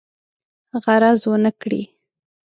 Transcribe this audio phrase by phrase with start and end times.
[0.83, 1.81] غرض ونه کړي.